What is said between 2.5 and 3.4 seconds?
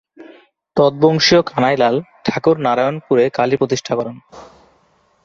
নারায়ন পুরে